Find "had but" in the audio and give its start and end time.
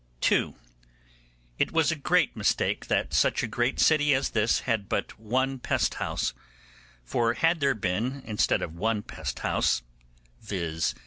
4.61-5.19